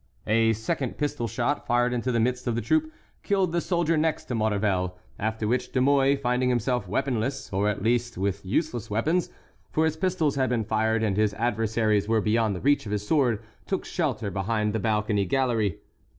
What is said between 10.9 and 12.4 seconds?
and his adversaries were